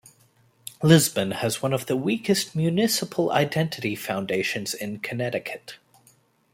Lisbon 0.81 1.29
has 1.29 1.61
one 1.61 1.73
of 1.73 1.85
the 1.85 1.95
weakest 1.95 2.55
municipal 2.55 3.31
identity 3.31 3.95
foundations 3.95 4.73
in 4.73 4.97
Connecticut. 4.97 5.77